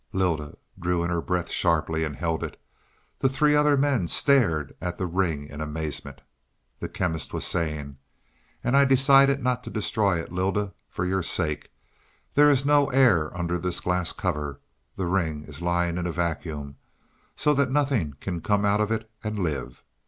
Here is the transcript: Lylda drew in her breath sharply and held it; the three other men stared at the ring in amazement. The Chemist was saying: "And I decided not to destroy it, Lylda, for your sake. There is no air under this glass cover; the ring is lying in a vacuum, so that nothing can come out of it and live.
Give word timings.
Lylda 0.13 0.55
drew 0.79 1.03
in 1.03 1.11
her 1.11 1.21
breath 1.21 1.51
sharply 1.51 2.03
and 2.03 2.15
held 2.15 2.43
it; 2.43 2.59
the 3.19 3.29
three 3.29 3.55
other 3.55 3.77
men 3.77 4.07
stared 4.07 4.75
at 4.81 4.97
the 4.97 5.05
ring 5.05 5.47
in 5.47 5.61
amazement. 5.61 6.21
The 6.79 6.89
Chemist 6.89 7.33
was 7.33 7.45
saying: 7.45 7.99
"And 8.63 8.75
I 8.75 8.83
decided 8.83 9.43
not 9.43 9.63
to 9.63 9.69
destroy 9.69 10.19
it, 10.19 10.31
Lylda, 10.31 10.73
for 10.89 11.05
your 11.05 11.21
sake. 11.21 11.71
There 12.33 12.49
is 12.49 12.65
no 12.65 12.89
air 12.89 13.31
under 13.37 13.59
this 13.59 13.79
glass 13.79 14.11
cover; 14.11 14.59
the 14.95 15.05
ring 15.05 15.43
is 15.43 15.61
lying 15.61 15.99
in 15.99 16.07
a 16.07 16.11
vacuum, 16.11 16.77
so 17.35 17.53
that 17.53 17.69
nothing 17.69 18.15
can 18.19 18.41
come 18.41 18.65
out 18.65 18.81
of 18.81 18.89
it 18.91 19.07
and 19.23 19.37
live. 19.37 19.83